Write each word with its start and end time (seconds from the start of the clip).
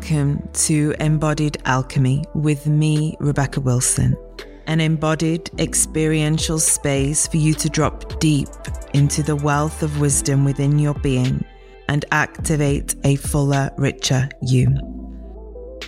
welcome 0.00 0.48
to 0.54 0.94
Embodied 0.98 1.58
Alchemy 1.66 2.24
with 2.34 2.66
me, 2.66 3.14
Rebecca 3.20 3.60
Wilson, 3.60 4.16
an 4.66 4.80
embodied 4.80 5.50
experiential 5.60 6.58
space 6.58 7.26
for 7.26 7.36
you 7.36 7.52
to 7.52 7.68
drop 7.68 8.18
deep 8.18 8.48
into 8.94 9.22
the 9.22 9.36
wealth 9.36 9.82
of 9.82 10.00
wisdom 10.00 10.42
within 10.42 10.78
your 10.78 10.94
being 10.94 11.44
and 11.90 12.06
activate 12.12 12.94
a 13.04 13.16
fuller, 13.16 13.70
richer 13.76 14.26
you. 14.40 14.74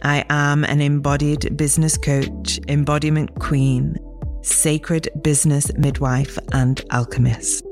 I 0.02 0.26
am 0.28 0.64
an 0.64 0.82
embodied 0.82 1.56
business 1.56 1.96
coach, 1.96 2.60
embodiment 2.68 3.34
queen, 3.36 3.96
sacred 4.42 5.08
business 5.22 5.72
midwife, 5.78 6.38
and 6.52 6.78
alchemist. 6.90 7.64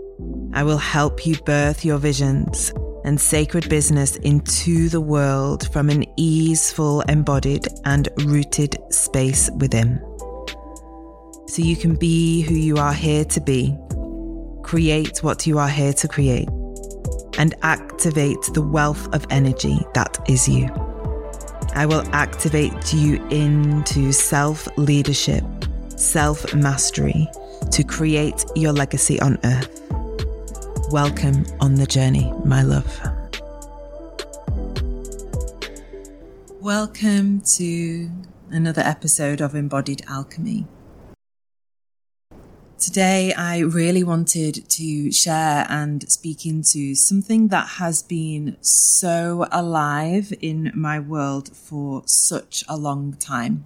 I 0.54 0.62
will 0.62 0.78
help 0.78 1.26
you 1.26 1.36
birth 1.42 1.84
your 1.84 1.98
visions 1.98 2.72
and 3.04 3.20
sacred 3.20 3.68
business 3.68 4.16
into 4.16 4.88
the 4.88 5.00
world 5.00 5.70
from 5.72 5.88
an 5.88 6.04
easeful, 6.16 7.00
embodied, 7.02 7.66
and 7.84 8.08
rooted 8.24 8.76
space 8.90 9.50
within. 9.56 10.00
So 11.48 11.62
you 11.62 11.76
can 11.76 11.96
be 11.96 12.42
who 12.42 12.54
you 12.54 12.76
are 12.76 12.92
here 12.92 13.24
to 13.24 13.40
be, 13.40 13.76
create 14.62 15.22
what 15.22 15.46
you 15.46 15.58
are 15.58 15.68
here 15.68 15.92
to 15.94 16.08
create, 16.08 16.48
and 17.38 17.54
activate 17.62 18.42
the 18.54 18.62
wealth 18.62 19.12
of 19.14 19.26
energy 19.30 19.78
that 19.94 20.18
is 20.28 20.48
you. 20.48 20.68
I 21.74 21.86
will 21.86 22.04
activate 22.12 22.92
you 22.92 23.24
into 23.28 24.12
self 24.12 24.68
leadership, 24.76 25.44
self 25.96 26.54
mastery 26.54 27.28
to 27.70 27.84
create 27.84 28.44
your 28.56 28.72
legacy 28.72 29.20
on 29.20 29.38
earth. 29.44 29.79
Welcome 30.90 31.46
on 31.60 31.76
the 31.76 31.86
journey, 31.86 32.32
my 32.44 32.64
love. 32.64 33.00
Welcome 36.60 37.42
to 37.42 38.10
another 38.50 38.82
episode 38.82 39.40
of 39.40 39.54
Embodied 39.54 40.02
Alchemy. 40.08 40.66
Today, 42.76 43.32
I 43.34 43.60
really 43.60 44.02
wanted 44.02 44.68
to 44.68 45.12
share 45.12 45.64
and 45.68 46.10
speak 46.10 46.44
into 46.44 46.96
something 46.96 47.48
that 47.48 47.68
has 47.78 48.02
been 48.02 48.56
so 48.60 49.46
alive 49.52 50.34
in 50.40 50.72
my 50.74 50.98
world 50.98 51.56
for 51.56 52.02
such 52.06 52.64
a 52.68 52.76
long 52.76 53.12
time. 53.12 53.64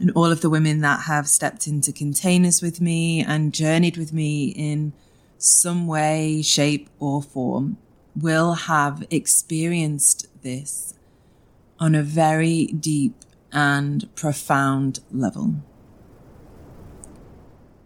And 0.00 0.10
all 0.10 0.32
of 0.32 0.40
the 0.40 0.50
women 0.50 0.80
that 0.80 1.02
have 1.02 1.28
stepped 1.28 1.68
into 1.68 1.92
containers 1.92 2.60
with 2.60 2.80
me 2.80 3.22
and 3.22 3.54
journeyed 3.54 3.96
with 3.96 4.12
me 4.12 4.46
in 4.48 4.92
some 5.38 5.86
way, 5.86 6.42
shape, 6.42 6.88
or 6.98 7.22
form 7.22 7.78
will 8.14 8.54
have 8.54 9.06
experienced 9.10 10.26
this 10.42 10.94
on 11.78 11.94
a 11.94 12.02
very 12.02 12.66
deep 12.66 13.14
and 13.52 14.14
profound 14.14 15.00
level. 15.10 15.56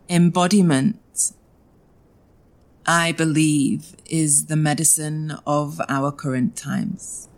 Embodiment, 0.08 1.32
I 2.86 3.12
believe, 3.12 3.94
is 4.06 4.46
the 4.46 4.56
medicine 4.56 5.36
of 5.46 5.80
our 5.88 6.10
current 6.12 6.56
times. 6.56 7.28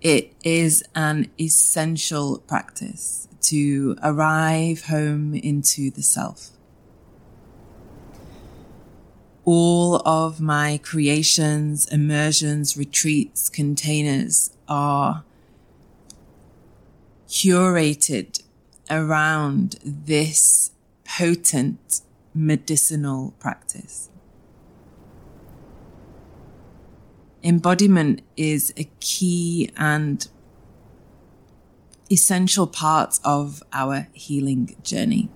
It 0.00 0.34
is 0.44 0.84
an 0.94 1.30
essential 1.40 2.38
practice 2.46 3.28
to 3.42 3.96
arrive 4.02 4.84
home 4.86 5.34
into 5.34 5.90
the 5.90 6.02
self 6.02 6.50
all 9.46 10.02
of 10.04 10.40
my 10.40 10.78
creations, 10.82 11.86
immersions, 11.86 12.76
retreats, 12.76 13.48
containers 13.48 14.50
are 14.68 15.24
curated 17.28 18.42
around 18.90 19.78
this 19.84 20.72
potent 21.04 22.00
medicinal 22.34 23.34
practice. 23.38 24.10
Embodiment 27.44 28.22
is 28.36 28.74
a 28.76 28.90
key 28.98 29.70
and 29.76 30.26
essential 32.10 32.66
part 32.66 33.20
of 33.22 33.62
our 33.72 34.08
healing 34.12 34.74
journey. 34.82 35.28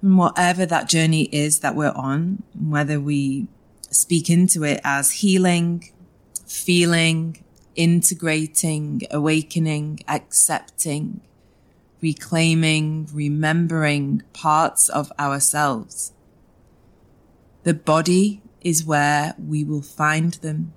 Whatever 0.00 0.64
that 0.64 0.88
journey 0.88 1.24
is 1.24 1.60
that 1.60 1.76
we're 1.76 1.92
on, 1.94 2.42
whether 2.58 2.98
we 2.98 3.48
speak 3.90 4.30
into 4.30 4.64
it 4.64 4.80
as 4.82 5.10
healing, 5.10 5.92
feeling, 6.46 7.44
integrating, 7.76 9.02
awakening, 9.10 10.00
accepting, 10.08 11.20
reclaiming, 12.00 13.08
remembering 13.12 14.22
parts 14.32 14.88
of 14.88 15.12
ourselves. 15.18 16.12
The 17.64 17.74
body 17.74 18.42
is 18.62 18.84
where 18.84 19.34
we 19.38 19.64
will 19.64 19.82
find 19.82 20.34
them, 20.34 20.72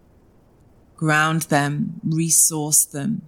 ground 0.95 1.43
them, 1.43 2.01
resource 2.03 2.83
them, 2.85 3.21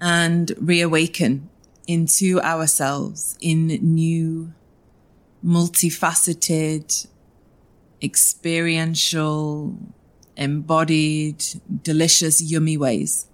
and 0.00 0.52
reawaken 0.58 1.50
into 1.86 2.40
ourselves 2.40 3.36
in 3.40 3.66
new, 3.66 4.52
multifaceted, 5.44 7.06
experiential, 8.02 9.78
embodied, 10.36 11.44
delicious, 11.82 12.40
yummy 12.42 12.76
ways. 12.76 13.26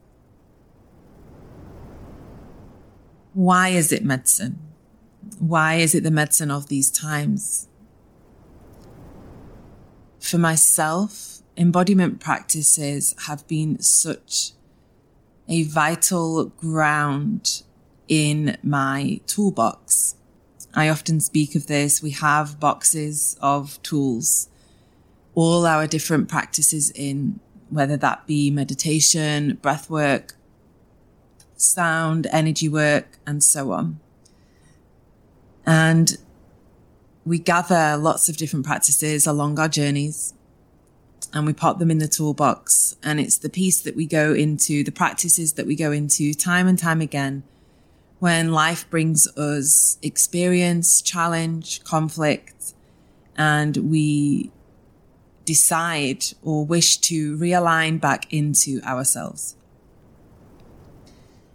Why 3.32 3.68
is 3.68 3.92
it 3.92 4.04
medicine? 4.04 4.58
Why 5.38 5.76
is 5.76 5.94
it 5.94 6.02
the 6.02 6.10
medicine 6.10 6.50
of 6.50 6.68
these 6.68 6.90
times? 6.90 7.68
For 10.18 10.38
myself, 10.38 11.42
embodiment 11.56 12.20
practices 12.20 13.14
have 13.26 13.46
been 13.46 13.80
such 13.80 14.52
a 15.48 15.62
vital 15.64 16.46
ground 16.46 17.62
in 18.10 18.59
my 18.62 19.21
toolbox. 19.26 20.16
I 20.75 20.88
often 20.88 21.21
speak 21.21 21.54
of 21.54 21.69
this. 21.69 22.03
We 22.03 22.10
have 22.10 22.60
boxes 22.60 23.38
of 23.41 23.81
tools, 23.82 24.50
all 25.34 25.65
our 25.65 25.87
different 25.87 26.28
practices 26.28 26.91
in, 26.91 27.38
whether 27.71 27.97
that 27.97 28.26
be 28.26 28.50
meditation, 28.50 29.59
breath 29.62 29.88
work, 29.88 30.34
sound, 31.56 32.26
energy 32.32 32.69
work, 32.69 33.19
and 33.26 33.43
so 33.43 33.71
on. 33.71 34.00
And 35.65 36.19
we 37.25 37.38
gather 37.38 37.97
lots 37.97 38.28
of 38.28 38.37
different 38.37 38.66
practices 38.66 39.27
along 39.27 39.59
our 39.60 39.69
journeys 39.69 40.34
and 41.32 41.47
we 41.47 41.53
pop 41.53 41.78
them 41.78 41.92
in 41.92 41.98
the 41.98 42.09
toolbox. 42.09 42.97
And 43.04 43.21
it's 43.21 43.38
the 43.38 43.50
piece 43.50 43.81
that 43.82 43.94
we 43.94 44.06
go 44.06 44.32
into, 44.32 44.82
the 44.82 44.91
practices 44.91 45.53
that 45.53 45.66
we 45.66 45.77
go 45.77 45.92
into 45.92 46.34
time 46.34 46.66
and 46.66 46.77
time 46.77 47.00
again 47.00 47.44
when 48.20 48.53
life 48.53 48.88
brings 48.91 49.26
us 49.36 49.98
experience, 50.03 51.03
challenge, 51.03 51.82
conflict, 51.84 52.75
and 53.36 53.76
we 53.78 54.53
decide 55.47 56.25
or 56.42 56.64
wish 56.64 56.98
to 56.98 57.36
realign 57.38 57.98
back 58.00 58.30
into 58.32 58.80
ourselves. 58.82 59.56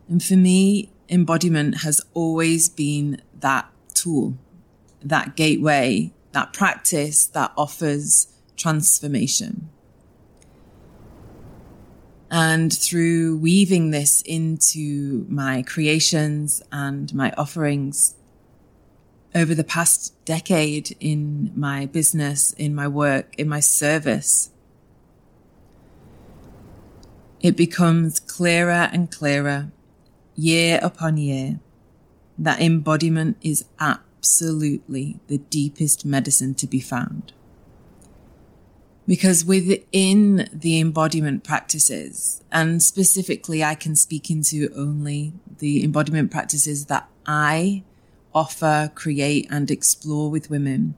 And 0.09 0.21
for 0.21 0.35
me, 0.35 0.89
embodiment 1.07 1.81
has 1.83 2.01
always 2.13 2.67
been 2.67 3.21
that 3.39 3.69
tool, 3.93 4.35
that 5.03 5.35
gateway, 5.35 6.11
that 6.31 6.51
practice 6.51 7.27
that 7.27 7.53
offers 7.55 8.27
transformation. 8.57 9.69
And 12.37 12.73
through 12.73 13.37
weaving 13.37 13.91
this 13.91 14.21
into 14.23 15.25
my 15.29 15.61
creations 15.61 16.61
and 16.69 17.13
my 17.13 17.31
offerings 17.37 18.15
over 19.33 19.55
the 19.55 19.63
past 19.63 20.13
decade 20.25 20.97
in 20.99 21.53
my 21.55 21.85
business, 21.85 22.51
in 22.51 22.75
my 22.75 22.89
work, 22.89 23.35
in 23.37 23.47
my 23.47 23.61
service, 23.61 24.49
it 27.39 27.55
becomes 27.55 28.19
clearer 28.19 28.89
and 28.91 29.09
clearer 29.09 29.71
year 30.35 30.77
upon 30.83 31.15
year 31.15 31.61
that 32.37 32.59
embodiment 32.59 33.37
is 33.41 33.63
absolutely 33.79 35.21
the 35.27 35.37
deepest 35.37 36.05
medicine 36.05 36.53
to 36.55 36.67
be 36.67 36.81
found. 36.81 37.31
Because 39.07 39.45
within 39.45 40.49
the 40.51 40.79
embodiment 40.79 41.43
practices, 41.43 42.43
and 42.51 42.81
specifically, 42.81 43.63
I 43.63 43.75
can 43.75 43.95
speak 43.95 44.31
into 44.31 44.71
only 44.75 45.33
the 45.59 45.83
embodiment 45.83 46.31
practices 46.31 46.85
that 46.87 47.07
I 47.25 47.83
offer, 48.33 48.91
create, 48.95 49.47
and 49.49 49.69
explore 49.69 50.31
with 50.31 50.49
women. 50.49 50.95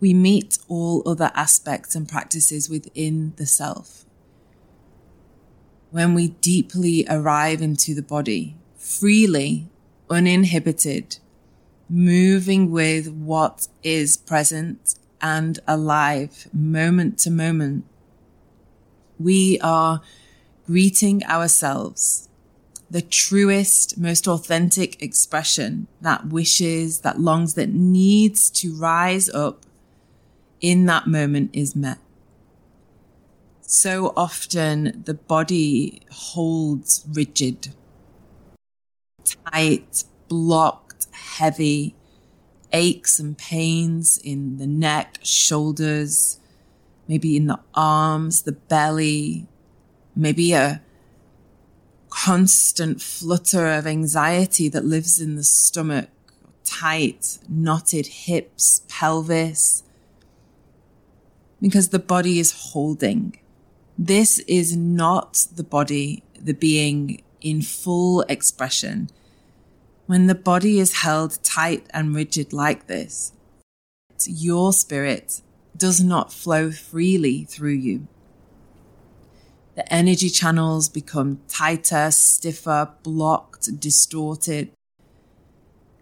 we 0.00 0.14
meet 0.14 0.58
all 0.68 1.02
other 1.06 1.30
aspects 1.34 1.94
and 1.94 2.08
practices 2.08 2.68
within 2.70 3.32
the 3.36 3.46
self. 3.46 4.04
When 5.90 6.14
we 6.14 6.28
deeply 6.40 7.06
arrive 7.08 7.62
into 7.62 7.94
the 7.94 8.02
body, 8.02 8.56
freely, 8.76 9.68
uninhibited, 10.10 11.18
moving 11.88 12.70
with 12.70 13.08
what 13.08 13.66
is 13.82 14.16
present 14.16 14.94
and 15.20 15.58
alive 15.66 16.48
moment 16.52 17.18
to 17.18 17.30
moment, 17.30 17.84
we 19.18 19.58
are 19.60 20.00
greeting 20.66 21.24
ourselves, 21.24 22.28
the 22.90 23.02
truest, 23.02 23.98
most 23.98 24.28
authentic 24.28 25.02
expression 25.02 25.86
that 26.00 26.28
wishes, 26.28 27.00
that 27.00 27.20
longs, 27.20 27.54
that 27.54 27.70
needs 27.70 28.50
to 28.50 28.74
rise 28.74 29.28
up 29.30 29.64
in 30.60 30.86
that 30.86 31.06
moment 31.06 31.50
is 31.52 31.74
met. 31.74 31.98
So 33.60 34.12
often 34.16 35.02
the 35.04 35.14
body 35.14 36.00
holds 36.10 37.04
rigid, 37.12 37.68
tight, 39.24 40.04
blocked, 40.28 41.06
heavy, 41.12 41.94
aches 42.72 43.18
and 43.18 43.36
pains 43.36 44.18
in 44.18 44.58
the 44.58 44.66
neck, 44.66 45.18
shoulders, 45.22 46.38
maybe 47.06 47.36
in 47.36 47.46
the 47.46 47.60
arms, 47.74 48.42
the 48.42 48.52
belly, 48.52 49.46
maybe 50.14 50.52
a 50.52 50.82
constant 52.10 53.00
flutter 53.00 53.66
of 53.66 53.86
anxiety 53.86 54.68
that 54.68 54.84
lives 54.84 55.20
in 55.20 55.36
the 55.36 55.44
stomach, 55.44 56.08
tight, 56.64 57.38
knotted 57.48 58.06
hips, 58.06 58.82
pelvis, 58.88 59.82
because 61.60 61.88
the 61.88 61.98
body 61.98 62.38
is 62.38 62.70
holding. 62.72 63.38
This 63.96 64.38
is 64.40 64.76
not 64.76 65.46
the 65.54 65.64
body, 65.64 66.22
the 66.38 66.54
being 66.54 67.22
in 67.40 67.62
full 67.62 68.22
expression. 68.22 69.10
When 70.08 70.26
the 70.26 70.34
body 70.34 70.80
is 70.80 71.02
held 71.02 71.38
tight 71.42 71.86
and 71.90 72.14
rigid 72.14 72.54
like 72.54 72.86
this, 72.86 73.32
your 74.24 74.72
spirit 74.72 75.42
does 75.76 76.02
not 76.02 76.32
flow 76.32 76.70
freely 76.70 77.44
through 77.44 77.74
you. 77.74 78.08
The 79.74 79.92
energy 79.92 80.30
channels 80.30 80.88
become 80.88 81.40
tighter, 81.46 82.10
stiffer, 82.10 82.88
blocked, 83.02 83.78
distorted. 83.78 84.70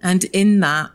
And 0.01 0.23
in 0.27 0.61
that, 0.61 0.93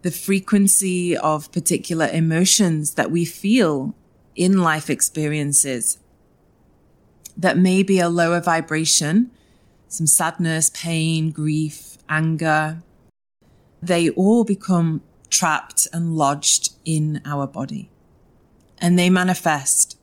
the 0.00 0.10
frequency 0.10 1.14
of 1.14 1.52
particular 1.52 2.08
emotions 2.10 2.94
that 2.94 3.10
we 3.10 3.26
feel 3.26 3.94
in 4.34 4.62
life 4.62 4.88
experiences 4.88 5.98
that 7.36 7.58
may 7.58 7.82
be 7.82 7.98
a 7.98 8.08
lower 8.08 8.40
vibration, 8.40 9.30
some 9.92 10.06
sadness, 10.06 10.70
pain, 10.70 11.30
grief, 11.30 11.98
anger, 12.08 12.82
they 13.82 14.08
all 14.10 14.42
become 14.42 15.02
trapped 15.28 15.86
and 15.92 16.16
lodged 16.16 16.72
in 16.84 17.20
our 17.26 17.46
body. 17.46 17.90
And 18.78 18.98
they 18.98 19.10
manifest 19.10 19.98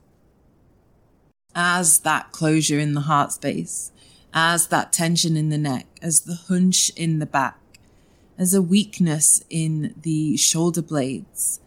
as 1.54 2.00
that 2.00 2.30
closure 2.30 2.78
in 2.78 2.94
the 2.94 3.02
heart 3.02 3.32
space, 3.32 3.90
as 4.32 4.68
that 4.68 4.92
tension 4.92 5.36
in 5.36 5.48
the 5.48 5.58
neck, 5.58 5.86
as 6.00 6.20
the 6.20 6.36
hunch 6.36 6.90
in 6.90 7.18
the 7.18 7.26
back, 7.26 7.58
as 8.38 8.54
a 8.54 8.62
weakness 8.62 9.42
in 9.50 9.94
the 10.02 10.36
shoulder 10.36 10.82
blades, 10.82 11.58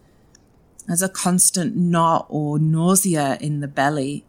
as 0.88 1.02
a 1.02 1.10
constant 1.10 1.76
knot 1.76 2.24
or 2.30 2.58
nausea 2.58 3.36
in 3.40 3.60
the 3.60 3.68
belly, 3.68 4.24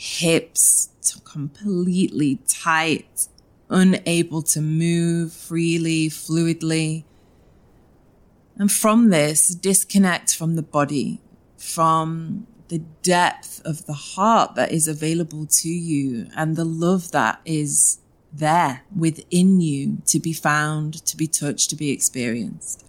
hips 0.00 0.88
completely 1.24 2.38
tight, 2.48 3.28
unable 3.68 4.40
to 4.40 4.60
move 4.60 5.30
freely, 5.30 6.08
fluidly. 6.08 7.04
And 8.56 8.72
from 8.72 9.10
this, 9.10 9.48
disconnect 9.48 10.34
from 10.34 10.56
the 10.56 10.62
body, 10.62 11.20
from 11.58 12.46
the 12.68 12.78
depth 13.02 13.60
of 13.66 13.84
the 13.84 13.92
heart 13.92 14.54
that 14.54 14.72
is 14.72 14.88
available 14.88 15.44
to 15.46 15.68
you 15.68 16.28
and 16.34 16.56
the 16.56 16.64
love 16.64 17.10
that 17.10 17.40
is 17.44 17.98
there 18.32 18.82
within 18.96 19.60
you 19.60 19.98
to 20.06 20.18
be 20.18 20.32
found, 20.32 21.04
to 21.04 21.16
be 21.16 21.26
touched, 21.26 21.68
to 21.70 21.76
be 21.76 21.90
experienced. 21.90 22.86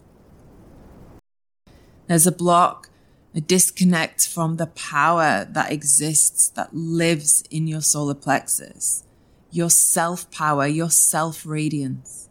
There's 2.07 2.27
a 2.27 2.31
block, 2.31 2.89
a 3.33 3.41
disconnect 3.41 4.27
from 4.27 4.57
the 4.57 4.67
power 4.67 5.47
that 5.49 5.71
exists, 5.71 6.49
that 6.49 6.73
lives 6.73 7.43
in 7.49 7.67
your 7.67 7.81
solar 7.81 8.13
plexus, 8.13 9.03
your 9.51 9.69
self 9.69 10.29
power, 10.31 10.67
your 10.67 10.89
self 10.89 11.45
radiance. 11.45 12.29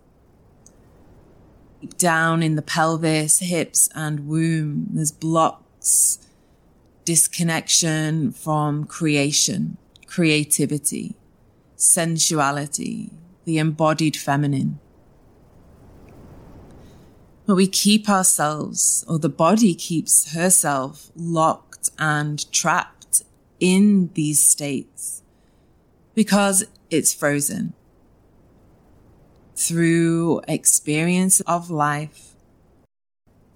Deep 1.80 1.96
down 1.96 2.42
in 2.42 2.56
the 2.56 2.62
pelvis, 2.62 3.38
hips, 3.38 3.88
and 3.94 4.26
womb, 4.26 4.86
there's 4.90 5.12
blocks, 5.12 6.18
disconnection 7.04 8.32
from 8.32 8.84
creation, 8.84 9.78
creativity 10.06 11.16
sensuality, 11.80 13.10
the 13.44 13.58
embodied 13.58 14.16
feminine. 14.16 14.78
But 17.50 17.56
we 17.56 17.66
keep 17.66 18.08
ourselves, 18.08 19.04
or 19.08 19.18
the 19.18 19.28
body 19.28 19.74
keeps 19.74 20.34
herself 20.34 21.10
locked 21.16 21.90
and 21.98 22.48
trapped 22.52 23.24
in 23.58 24.10
these 24.14 24.40
states 24.40 25.24
because 26.14 26.64
it's 26.90 27.12
frozen. 27.12 27.72
Through 29.56 30.42
experience 30.46 31.40
of 31.40 31.70
life, 31.72 32.36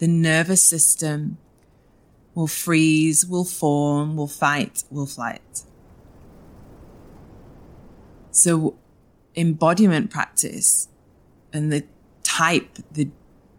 the 0.01 0.09
nervous 0.09 0.65
system 0.65 1.39
will 2.35 2.49
freeze, 2.49 3.25
will 3.25 3.45
form, 3.45 4.17
will 4.17 4.27
fight, 4.27 4.83
will 4.91 5.07
flight. 5.07 5.63
So 8.33 8.77
embodiment 9.37 10.11
practice 10.11 10.89
and 11.53 11.73
the 11.73 11.85
type, 12.25 12.79
the 12.91 13.09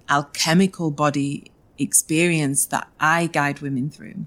alchemical 0.09 0.91
body 0.91 1.51
experience 1.77 2.65
that 2.67 2.87
I 2.99 3.27
guide 3.27 3.59
women 3.59 3.89
through 3.89 4.25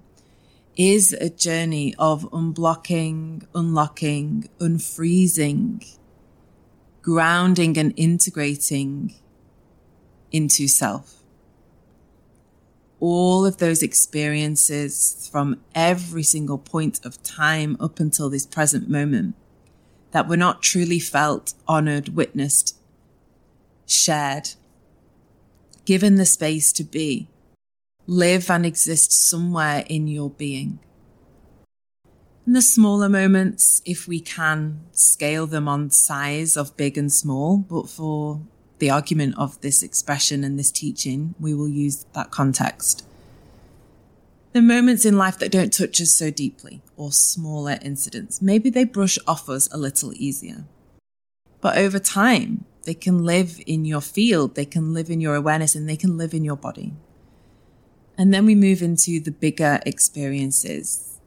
is 0.76 1.12
a 1.14 1.28
journey 1.28 1.94
of 1.98 2.22
unblocking, 2.30 3.44
unlocking, 3.54 4.48
unfreezing, 4.58 5.96
grounding 7.02 7.76
and 7.76 7.92
integrating 7.96 9.14
into 10.30 10.68
self. 10.68 11.16
All 13.00 13.44
of 13.44 13.58
those 13.58 13.82
experiences 13.82 15.28
from 15.32 15.60
every 15.74 16.22
single 16.22 16.58
point 16.58 17.04
of 17.04 17.22
time 17.22 17.76
up 17.80 17.98
until 17.98 18.28
this 18.30 18.46
present 18.46 18.88
moment 18.88 19.34
that 20.12 20.28
were 20.28 20.36
not 20.36 20.62
truly 20.62 20.98
felt, 20.98 21.54
honored, 21.66 22.10
witnessed, 22.10 22.76
shared, 23.86 24.50
given 25.88 26.16
the 26.16 26.26
space 26.26 26.70
to 26.74 26.84
be, 26.84 27.28
live 28.06 28.50
and 28.50 28.66
exist 28.66 29.10
somewhere 29.10 29.84
in 29.88 30.06
your 30.06 30.28
being. 30.28 30.78
In 32.46 32.52
the 32.52 32.60
smaller 32.60 33.08
moments, 33.08 33.80
if 33.86 34.06
we 34.06 34.20
can 34.20 34.80
scale 34.92 35.46
them 35.46 35.66
on 35.66 35.88
size 35.88 36.58
of 36.58 36.76
big 36.76 36.98
and 36.98 37.10
small, 37.10 37.56
but 37.56 37.88
for 37.88 38.42
the 38.80 38.90
argument 38.90 39.34
of 39.38 39.58
this 39.62 39.82
expression 39.82 40.44
and 40.44 40.58
this 40.58 40.70
teaching, 40.70 41.34
we 41.40 41.54
will 41.54 41.70
use 41.70 42.04
that 42.12 42.30
context 42.30 43.06
the 44.58 44.62
moments 44.62 45.04
in 45.04 45.16
life 45.16 45.38
that 45.38 45.52
don't 45.52 45.72
touch 45.72 46.00
us 46.00 46.10
so 46.10 46.30
deeply 46.30 46.80
or 46.96 47.12
smaller 47.12 47.78
incidents, 47.82 48.42
maybe 48.42 48.70
they 48.70 48.82
brush 48.82 49.16
off 49.24 49.48
us 49.48 49.68
a 49.72 49.78
little 49.78 50.12
easier. 50.16 50.64
But 51.60 51.78
over 51.78 52.00
time, 52.00 52.64
they 52.88 52.94
can 52.94 53.22
live 53.22 53.60
in 53.66 53.84
your 53.84 54.00
field, 54.00 54.54
they 54.54 54.64
can 54.64 54.94
live 54.94 55.10
in 55.10 55.20
your 55.20 55.34
awareness, 55.34 55.74
and 55.74 55.86
they 55.86 55.94
can 55.94 56.16
live 56.16 56.32
in 56.32 56.42
your 56.42 56.56
body. 56.56 56.94
And 58.16 58.32
then 58.32 58.46
we 58.46 58.54
move 58.54 58.80
into 58.80 59.20
the 59.20 59.30
bigger 59.30 59.78
experiences, 59.84 61.20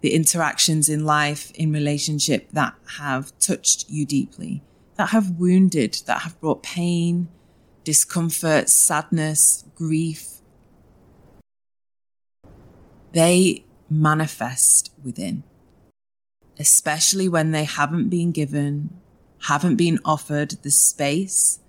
the 0.00 0.14
interactions 0.14 0.88
in 0.88 1.04
life, 1.04 1.50
in 1.50 1.70
relationship 1.70 2.48
that 2.52 2.72
have 2.96 3.38
touched 3.38 3.90
you 3.90 4.06
deeply, 4.06 4.62
that 4.96 5.10
have 5.10 5.32
wounded, 5.32 6.00
that 6.06 6.22
have 6.22 6.40
brought 6.40 6.62
pain, 6.62 7.28
discomfort, 7.84 8.70
sadness, 8.70 9.66
grief, 9.74 10.40
they 13.12 13.66
manifest 13.90 14.90
within, 15.04 15.42
especially 16.58 17.28
when 17.28 17.50
they 17.50 17.64
haven't 17.64 18.08
been 18.08 18.32
given, 18.32 19.01
haven't 19.42 19.76
been 19.76 19.98
offered 20.04 20.50
the 20.62 20.70
space 20.70 21.60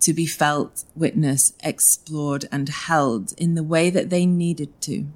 to 0.00 0.12
be 0.12 0.26
felt, 0.26 0.84
witnessed, 0.94 1.58
explored, 1.62 2.46
and 2.50 2.68
held 2.68 3.32
in 3.36 3.54
the 3.54 3.62
way 3.62 3.90
that 3.90 4.10
they 4.10 4.24
needed 4.26 4.80
to. 4.80 5.06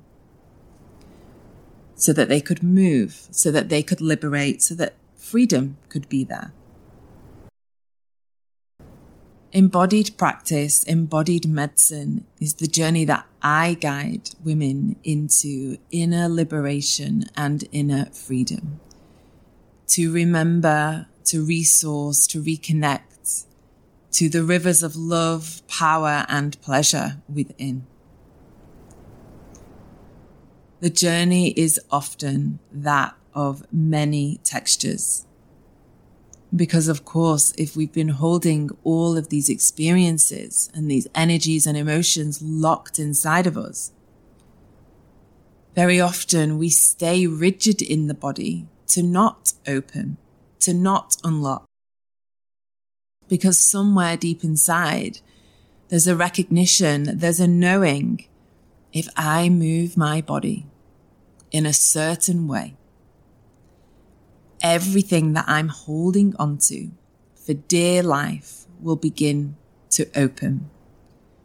So 1.96 2.12
that 2.12 2.28
they 2.28 2.40
could 2.40 2.62
move, 2.62 3.28
so 3.30 3.50
that 3.50 3.68
they 3.68 3.82
could 3.82 4.00
liberate, 4.00 4.62
so 4.62 4.74
that 4.74 4.94
freedom 5.16 5.78
could 5.88 6.08
be 6.08 6.24
there. 6.24 6.52
Embodied 9.52 10.18
practice, 10.18 10.82
embodied 10.82 11.48
medicine 11.48 12.26
is 12.40 12.54
the 12.54 12.66
journey 12.66 13.04
that 13.04 13.24
I 13.40 13.74
guide 13.74 14.30
women 14.44 14.96
into 15.04 15.78
inner 15.92 16.28
liberation 16.28 17.26
and 17.36 17.62
inner 17.70 18.06
freedom. 18.06 18.80
To 19.88 20.12
remember, 20.12 21.06
to 21.26 21.44
resource, 21.44 22.26
to 22.28 22.42
reconnect 22.42 23.46
to 24.12 24.28
the 24.28 24.44
rivers 24.44 24.82
of 24.82 24.94
love, 24.94 25.62
power, 25.66 26.24
and 26.28 26.60
pleasure 26.60 27.22
within. 27.28 27.86
The 30.80 30.90
journey 30.90 31.50
is 31.50 31.80
often 31.90 32.60
that 32.70 33.14
of 33.34 33.64
many 33.72 34.38
textures 34.44 35.26
because, 36.54 36.88
of 36.88 37.04
course, 37.04 37.52
if 37.58 37.74
we've 37.74 37.92
been 37.92 38.10
holding 38.10 38.70
all 38.84 39.16
of 39.16 39.28
these 39.28 39.48
experiences 39.48 40.70
and 40.74 40.90
these 40.90 41.08
energies 41.14 41.66
and 41.66 41.76
emotions 41.76 42.40
locked 42.42 42.98
inside 42.98 43.46
of 43.46 43.56
us, 43.56 43.92
very 45.74 46.00
often 46.00 46.58
we 46.58 46.68
stay 46.68 47.26
rigid 47.26 47.82
in 47.82 48.06
the 48.06 48.14
body 48.14 48.66
to 48.86 49.02
not 49.02 49.54
open, 49.66 50.16
to 50.64 50.74
not 50.74 51.16
unlock. 51.24 51.66
Because 53.28 53.58
somewhere 53.58 54.16
deep 54.16 54.44
inside, 54.44 55.20
there's 55.88 56.06
a 56.06 56.16
recognition, 56.16 57.18
there's 57.18 57.40
a 57.40 57.46
knowing 57.46 58.26
if 58.92 59.08
I 59.16 59.48
move 59.48 59.96
my 59.96 60.20
body 60.20 60.66
in 61.50 61.66
a 61.66 61.72
certain 61.72 62.46
way, 62.48 62.76
everything 64.62 65.32
that 65.34 65.44
I'm 65.48 65.68
holding 65.68 66.34
onto 66.36 66.90
for 67.34 67.54
dear 67.54 68.02
life 68.02 68.64
will 68.80 68.96
begin 68.96 69.56
to 69.90 70.06
open, 70.16 70.70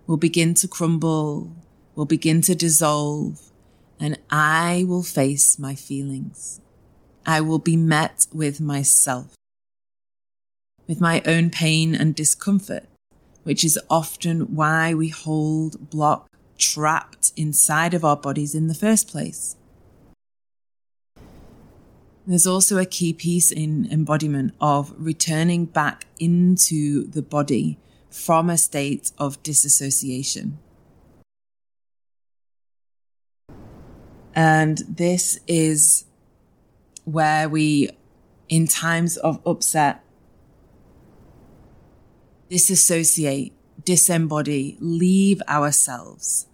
will 0.08 0.18
begin 0.18 0.54
to 0.56 0.68
crumble, 0.68 1.52
will 1.96 2.06
begin 2.06 2.42
to 2.42 2.56
dissolve, 2.56 3.52
and 4.00 4.18
I 4.30 4.86
will 4.88 5.04
face 5.04 5.60
my 5.60 5.76
feelings. 5.76 6.62
I 7.30 7.42
will 7.42 7.60
be 7.60 7.78
met 7.78 8.26
with 8.34 8.60
myself, 8.60 9.36
with 10.88 11.00
my 11.00 11.22
own 11.28 11.52
pain 11.52 11.94
and 11.94 12.16
discomfort, 12.16 12.86
which 13.44 13.64
is 13.64 13.78
often 13.88 14.56
why 14.56 14.96
we 14.96 15.10
hold, 15.10 15.92
block, 15.92 16.28
trapped 16.58 17.32
inside 17.38 17.94
of 17.94 18.04
our 18.04 18.18
bodies 18.18 18.56
in 18.56 18.66
the 18.66 18.74
first 18.74 19.08
place. 19.08 19.56
There's 22.26 22.48
also 22.48 22.80
a 22.80 22.86
key 22.88 23.14
piece 23.14 23.52
in 23.52 23.88
embodiment 23.92 24.56
of 24.60 24.92
returning 24.98 25.66
back 25.66 26.08
into 26.18 27.06
the 27.06 27.22
body 27.22 27.78
from 28.10 28.50
a 28.50 28.58
state 28.58 29.12
of 29.20 29.44
disassociation. 29.44 30.58
And 34.34 34.80
this 34.90 35.40
is 35.46 36.06
where 37.06 37.50
we, 37.50 37.90
in 38.48 38.68
times 38.68 39.18
of 39.18 39.40
upset, 39.46 40.04
disassociate, 42.50 43.54
disembody, 43.84 44.78
leave 44.80 45.42
ourselves, 45.48 46.48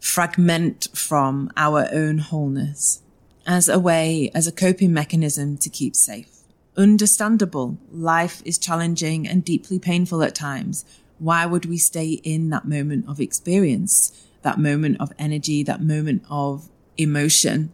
fragment 0.00 0.88
from 0.94 1.50
our 1.56 1.88
own 1.92 2.18
wholeness 2.18 3.02
as 3.46 3.68
a 3.68 3.78
way, 3.78 4.30
as 4.34 4.46
a 4.46 4.52
coping 4.52 4.92
mechanism 4.92 5.56
to 5.58 5.68
keep 5.68 5.96
safe. 5.96 6.28
Understandable. 6.76 7.78
Life 7.90 8.42
is 8.44 8.58
challenging 8.58 9.26
and 9.26 9.44
deeply 9.44 9.78
painful 9.78 10.22
at 10.22 10.34
times. 10.34 10.84
Why 11.18 11.46
would 11.46 11.66
we 11.66 11.76
stay 11.76 12.12
in 12.12 12.50
that 12.50 12.66
moment 12.66 13.08
of 13.08 13.20
experience, 13.20 14.26
that 14.42 14.58
moment 14.58 15.00
of 15.00 15.12
energy, 15.18 15.62
that 15.64 15.82
moment 15.82 16.22
of 16.30 16.68
emotion? 16.96 17.72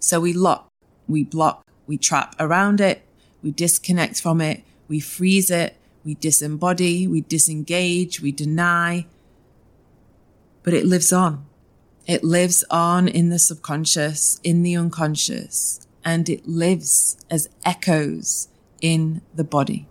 So 0.00 0.20
we 0.20 0.32
lock, 0.32 0.72
we 1.06 1.24
block, 1.24 1.66
we 1.86 1.98
trap 1.98 2.34
around 2.40 2.80
it, 2.80 3.06
we 3.42 3.50
disconnect 3.50 4.20
from 4.20 4.40
it, 4.40 4.64
we 4.88 4.98
freeze 4.98 5.50
it, 5.50 5.76
we 6.04 6.14
disembody, 6.16 7.06
we 7.06 7.20
disengage, 7.20 8.20
we 8.20 8.32
deny. 8.32 9.06
But 10.62 10.74
it 10.74 10.86
lives 10.86 11.12
on. 11.12 11.46
It 12.06 12.24
lives 12.24 12.64
on 12.70 13.08
in 13.08 13.28
the 13.28 13.38
subconscious, 13.38 14.40
in 14.42 14.62
the 14.62 14.74
unconscious, 14.74 15.86
and 16.04 16.28
it 16.28 16.48
lives 16.48 17.18
as 17.30 17.48
echoes 17.64 18.48
in 18.80 19.20
the 19.34 19.44
body. 19.44 19.86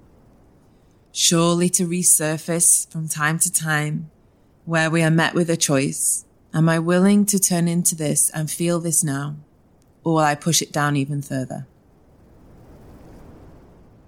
Surely 1.12 1.70
to 1.70 1.88
resurface 1.88 2.92
from 2.92 3.08
time 3.08 3.38
to 3.40 3.52
time 3.52 4.10
where 4.66 4.90
we 4.90 5.04
are 5.04 5.12
met 5.12 5.34
with 5.34 5.50
a 5.50 5.58
choice. 5.58 6.26
Am 6.54 6.68
I 6.68 6.80
willing 6.80 7.26
to 7.28 7.40
turn 7.40 7.68
into 7.68 7.96
this 7.96 8.30
and 8.32 8.50
feel 8.50 8.80
this 8.80 9.04
now? 9.04 9.36
Or 10.04 10.14
will 10.14 10.20
I 10.20 10.36
push 10.36 10.62
it 10.62 10.72
down 10.72 10.96
even 10.96 11.22
further? 11.22 11.68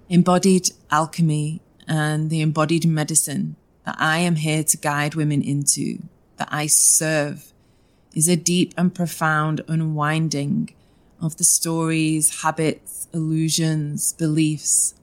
Embodied 0.08 0.70
alchemy 0.90 1.60
and 1.86 2.30
the 2.30 2.40
embodied 2.40 2.86
medicine 2.86 3.56
that 3.84 3.96
I 3.98 4.18
am 4.18 4.36
here 4.36 4.62
to 4.64 4.76
guide 4.76 5.14
women 5.14 5.42
into, 5.42 6.02
that 6.36 6.48
I 6.50 6.66
serve 6.66 7.52
is 8.14 8.28
a 8.28 8.36
deep 8.36 8.74
and 8.76 8.94
profound 8.94 9.62
unwinding 9.68 10.74
of 11.20 11.36
the 11.36 11.44
stories, 11.44 12.42
habits, 12.42 13.08
illusions, 13.14 14.12
beliefs, 14.12 14.94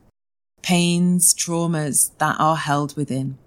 pains, 0.61 1.33
traumas 1.33 2.11
that 2.17 2.35
are 2.39 2.57
held 2.57 2.95
within. 2.95 3.37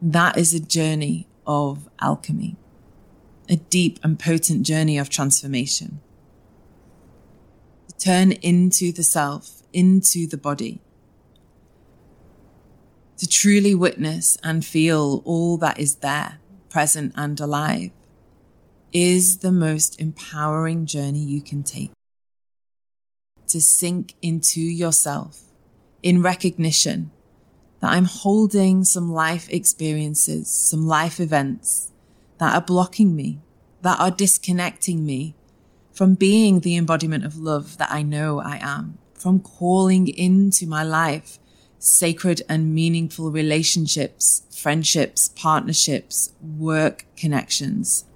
That 0.00 0.36
is 0.36 0.52
a 0.52 0.60
journey 0.60 1.28
of 1.46 1.88
alchemy, 2.00 2.56
a 3.48 3.56
deep 3.56 3.98
and 4.02 4.18
potent 4.18 4.64
journey 4.64 4.98
of 4.98 5.08
transformation. 5.08 6.00
To 7.88 7.96
turn 7.98 8.32
into 8.32 8.92
the 8.92 9.02
self, 9.02 9.62
into 9.72 10.26
the 10.26 10.36
body, 10.36 10.80
to 13.18 13.28
truly 13.28 13.74
witness 13.74 14.36
and 14.42 14.64
feel 14.64 15.22
all 15.24 15.56
that 15.58 15.78
is 15.78 15.96
there, 15.96 16.40
present 16.68 17.12
and 17.16 17.38
alive, 17.38 17.92
is 18.92 19.38
the 19.38 19.52
most 19.52 20.00
empowering 20.00 20.86
journey 20.86 21.20
you 21.20 21.40
can 21.40 21.62
take. 21.62 21.92
To 23.46 23.60
sink 23.60 24.14
into 24.22 24.60
yourself 24.60 25.42
in 26.02 26.20
recognition 26.20 27.12
that 27.80 27.92
I'm 27.92 28.06
holding 28.06 28.82
some 28.84 29.12
life 29.12 29.48
experiences, 29.50 30.50
some 30.50 30.86
life 30.86 31.20
events 31.20 31.91
that 32.42 32.56
are 32.56 32.60
blocking 32.60 33.14
me, 33.14 33.38
that 33.82 34.00
are 34.00 34.10
disconnecting 34.10 35.06
me 35.06 35.32
from 35.92 36.14
being 36.14 36.58
the 36.58 36.76
embodiment 36.76 37.24
of 37.24 37.38
love 37.38 37.78
that 37.78 37.88
I 37.92 38.02
know 38.02 38.40
I 38.40 38.58
am, 38.60 38.98
from 39.14 39.38
calling 39.38 40.08
into 40.08 40.66
my 40.66 40.82
life 40.82 41.38
sacred 41.78 42.42
and 42.48 42.74
meaningful 42.74 43.30
relationships, 43.30 44.42
friendships, 44.50 45.28
partnerships, 45.36 46.32
work 46.42 47.06
connections 47.16 48.06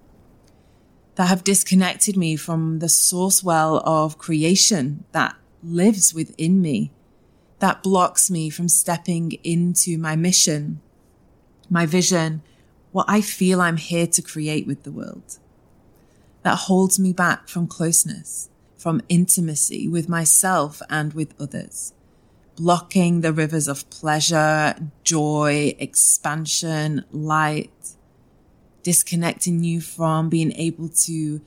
that 1.15 1.29
have 1.29 1.45
disconnected 1.45 2.17
me 2.17 2.35
from 2.35 2.81
the 2.81 2.89
source 2.89 3.45
well 3.45 3.81
of 3.87 4.19
creation 4.19 5.05
that 5.13 5.37
lives 5.63 6.13
within 6.13 6.61
me, 6.61 6.91
that 7.61 7.81
blocks 7.81 8.29
me 8.29 8.51
from 8.51 8.69
stepping 8.69 9.39
into 9.45 9.97
my 9.99 10.17
mission, 10.17 10.81
my 11.71 11.87
vision, 11.87 12.43
what 12.97 13.05
I 13.11 13.21
feel 13.21 13.61
I'm 13.61 13.77
here 13.77 14.07
to 14.07 14.23
create 14.23 14.67
with 14.67 14.85
the 14.85 14.91
world, 14.91 15.39
that 16.45 16.61
holds 16.61 16.99
me 16.99 17.13
back 17.13 17.47
from 17.47 17.67
closeness, 17.67 18.49
from 18.79 19.03
intimacy 19.11 19.87
with 19.87 20.09
myself 20.09 20.81
and 20.89 21.13
with 21.13 21.35
others 21.39 21.93
blocking 22.57 23.21
the 23.21 23.35
rivers 23.35 23.69
of 23.69 23.91
pleasure, 23.91 24.75
joy, 25.05 25.77
expansion, 25.79 27.05
light, 27.13 27.97
disconnecting 28.83 29.63
you 29.63 29.79
from 29.79 30.31
being 30.31 30.53
able 30.53 30.89
to 30.89 31.43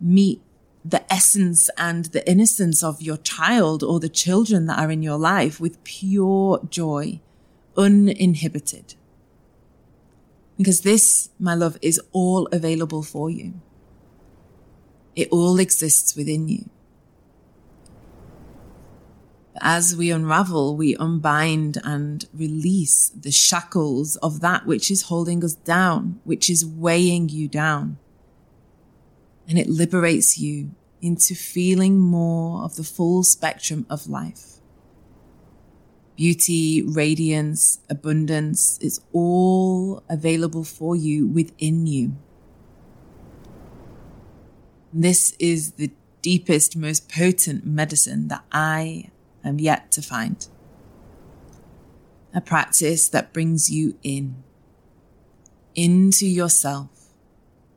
meet 0.00 0.40
the 0.82 1.12
essence 1.12 1.68
and 1.76 2.06
the 2.06 2.26
innocence 2.26 2.82
of 2.82 3.02
your 3.02 3.18
child 3.18 3.82
or 3.82 4.00
the 4.00 4.08
children 4.08 4.64
that 4.64 4.78
are 4.78 4.90
in 4.90 5.02
your 5.02 5.18
life 5.18 5.60
with 5.60 5.84
pure 5.84 6.58
joy, 6.70 7.20
uninhibited. 7.76 8.94
Because 10.56 10.80
this, 10.80 11.30
my 11.38 11.54
love, 11.54 11.76
is 11.82 12.00
all 12.12 12.46
available 12.52 13.02
for 13.02 13.28
you. 13.28 13.54
It 15.14 15.28
all 15.30 15.58
exists 15.58 16.16
within 16.16 16.48
you. 16.48 16.68
As 19.60 19.96
we 19.96 20.10
unravel, 20.10 20.76
we 20.76 20.96
unbind 20.96 21.78
and 21.82 22.26
release 22.34 23.08
the 23.08 23.30
shackles 23.30 24.16
of 24.16 24.40
that 24.40 24.66
which 24.66 24.90
is 24.90 25.02
holding 25.02 25.42
us 25.42 25.54
down, 25.54 26.20
which 26.24 26.50
is 26.50 26.64
weighing 26.64 27.30
you 27.30 27.48
down. 27.48 27.98
And 29.48 29.58
it 29.58 29.68
liberates 29.68 30.38
you 30.38 30.72
into 31.00 31.34
feeling 31.34 31.98
more 31.98 32.64
of 32.64 32.76
the 32.76 32.84
full 32.84 33.22
spectrum 33.22 33.86
of 33.88 34.08
life. 34.08 34.55
Beauty, 36.16 36.82
radiance, 36.82 37.80
abundance 37.90 38.78
is 38.80 39.00
all 39.12 40.02
available 40.08 40.64
for 40.64 40.96
you 40.96 41.26
within 41.26 41.86
you. 41.86 42.16
This 44.94 45.36
is 45.38 45.72
the 45.72 45.90
deepest, 46.22 46.74
most 46.74 47.10
potent 47.10 47.66
medicine 47.66 48.28
that 48.28 48.44
I 48.50 49.10
am 49.44 49.60
yet 49.60 49.90
to 49.92 50.00
find. 50.00 50.48
A 52.34 52.40
practice 52.40 53.08
that 53.10 53.34
brings 53.34 53.70
you 53.70 53.98
in, 54.02 54.42
into 55.74 56.26
yourself, 56.26 57.12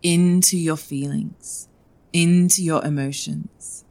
into 0.02 0.58
your 0.58 0.78
feelings, 0.78 1.68
into 2.14 2.64
your 2.64 2.84
emotions, 2.86 3.84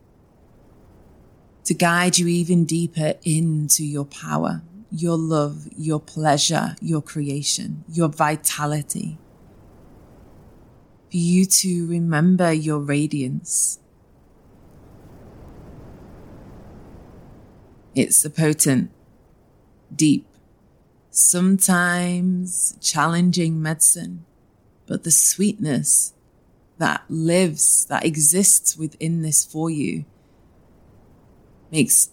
to 1.68 1.74
guide 1.74 2.16
you 2.16 2.26
even 2.26 2.64
deeper 2.64 3.12
into 3.24 3.84
your 3.84 4.06
power, 4.06 4.62
your 4.90 5.18
love, 5.18 5.68
your 5.76 6.00
pleasure, 6.00 6.74
your 6.80 7.02
creation, 7.02 7.84
your 7.92 8.08
vitality. 8.08 9.18
For 11.10 11.18
you 11.18 11.44
to 11.44 11.86
remember 11.86 12.50
your 12.54 12.78
radiance. 12.78 13.80
It's 17.94 18.24
a 18.24 18.30
potent, 18.30 18.90
deep, 19.94 20.26
sometimes 21.10 22.78
challenging 22.80 23.60
medicine, 23.60 24.24
but 24.86 25.04
the 25.04 25.10
sweetness 25.10 26.14
that 26.78 27.02
lives, 27.10 27.84
that 27.90 28.06
exists 28.06 28.74
within 28.74 29.20
this 29.20 29.44
for 29.44 29.68
you 29.68 30.06
makes 31.70 32.10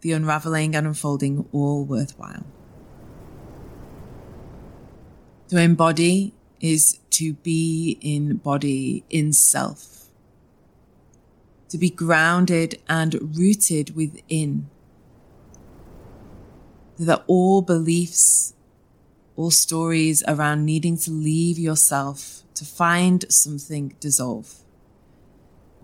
the 0.00 0.12
unraveling 0.12 0.74
and 0.74 0.86
unfolding 0.86 1.48
all 1.52 1.84
worthwhile. 1.84 2.44
To 5.48 5.58
embody 5.58 6.34
is 6.60 6.98
to 7.10 7.34
be 7.34 7.98
in 8.00 8.36
body, 8.36 9.04
in 9.10 9.32
self. 9.32 10.08
To 11.68 11.78
be 11.78 11.90
grounded 11.90 12.80
and 12.88 13.36
rooted 13.36 13.94
within. 13.94 14.68
So 16.98 17.04
that 17.04 17.24
all 17.26 17.62
beliefs, 17.62 18.54
all 19.36 19.50
stories 19.50 20.22
around 20.26 20.64
needing 20.64 20.96
to 20.98 21.10
leave 21.10 21.58
yourself 21.58 22.42
to 22.54 22.64
find 22.64 23.24
something 23.28 23.96
dissolve. 24.00 24.63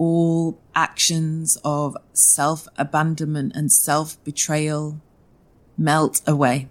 All 0.00 0.58
actions 0.74 1.58
of 1.62 1.94
self 2.14 2.66
abandonment 2.78 3.52
and 3.54 3.70
self 3.70 4.16
betrayal 4.24 4.98
melt 5.76 6.22
away. 6.26 6.70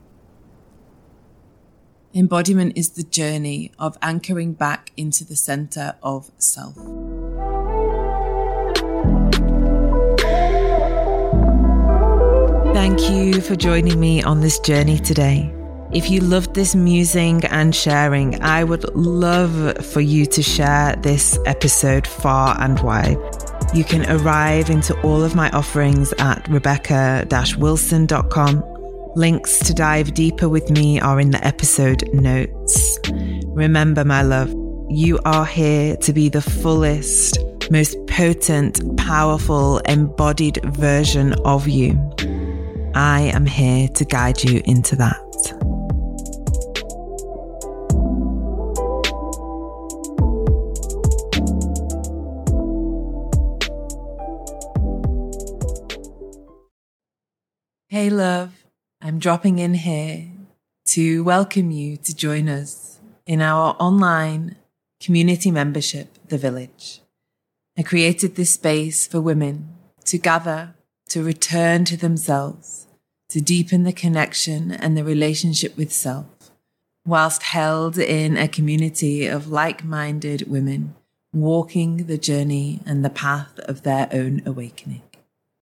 Embodiment 2.12 2.76
is 2.76 2.90
the 2.92 3.04
journey 3.04 3.72
of 3.78 4.00
anchoring 4.02 4.54
back 4.54 4.92
into 4.98 5.24
the 5.24 5.36
center 5.36 5.94
of 6.02 6.32
self. 6.40 6.76
Thank 12.74 13.12
you 13.12 13.42
for 13.42 13.56
joining 13.56 14.00
me 14.00 14.24
on 14.24 14.42
this 14.42 14.58
journey 14.60 14.98
today. 14.98 15.54
If 15.92 16.12
you 16.12 16.22
loved 16.22 16.54
this 16.54 16.76
musing 16.76 17.44
and 17.46 17.74
sharing, 17.74 18.40
I 18.44 18.64
would 18.64 18.96
love 18.96 19.84
for 19.84 20.02
you 20.02 20.28
to 20.28 20.44
share 20.44 20.96
this 20.98 21.40
episode 21.48 22.06
far 22.06 22.56
and 22.62 22.80
wide. 22.82 23.18
You 23.74 23.84
can 23.84 24.08
arrive 24.08 24.70
into 24.70 25.00
all 25.02 25.24
of 25.24 25.34
my 25.34 25.50
offerings 25.50 26.14
at 26.20 26.48
rebecca 26.48 27.28
wilson.com. 27.58 28.64
Links 29.16 29.58
to 29.60 29.74
dive 29.74 30.14
deeper 30.14 30.48
with 30.48 30.70
me 30.70 31.00
are 31.00 31.20
in 31.20 31.32
the 31.32 31.44
episode 31.44 32.08
notes. 32.14 33.00
Remember, 33.48 34.06
my 34.06 34.22
love, 34.22 34.54
you 34.90 35.18
are 35.26 35.46
here 35.46 35.98
to 35.98 36.14
be 36.14 36.30
the 36.30 36.44
fullest, 36.44 37.40
most 37.72 37.98
potent, 38.06 38.96
powerful, 38.96 39.80
embodied 39.80 40.60
version 40.66 41.34
of 41.46 41.68
you. 41.68 42.00
I 42.94 43.22
am 43.34 43.48
here 43.48 43.88
to 43.88 44.06
guide 44.06 44.44
you 44.44 44.62
into 44.66 44.96
that. 44.98 45.29
Hey, 57.92 58.12
love, 58.12 58.66
I'm 59.02 59.18
dropping 59.18 59.58
in 59.58 59.74
here 59.74 60.28
to 60.90 61.24
welcome 61.24 61.72
you 61.72 61.98
to 61.98 62.16
join 62.16 62.48
us 62.48 63.00
in 63.26 63.42
our 63.42 63.76
online 63.80 64.58
community 65.02 65.50
membership, 65.50 66.20
The 66.28 66.38
Village. 66.38 67.02
I 67.76 67.82
created 67.82 68.36
this 68.36 68.52
space 68.52 69.08
for 69.08 69.20
women 69.20 69.70
to 70.06 70.20
gather, 70.20 70.76
to 71.08 71.24
return 71.24 71.84
to 71.86 71.98
themselves, 71.98 72.86
to 73.30 73.42
deepen 73.42 73.86
the 73.86 73.92
connection 73.92 74.72
and 74.72 74.96
the 74.96 75.04
relationship 75.04 75.76
with 75.76 75.92
self, 75.92 76.52
whilst 77.08 77.42
held 77.42 77.98
in 77.98 78.38
a 78.38 78.48
community 78.48 79.26
of 79.26 79.48
like 79.48 79.84
minded 79.84 80.48
women 80.48 80.94
walking 81.34 82.06
the 82.06 82.20
journey 82.20 82.82
and 82.86 83.04
the 83.04 83.10
path 83.10 83.58
of 83.62 83.82
their 83.82 84.08
own 84.14 84.44
awakening. 84.46 85.02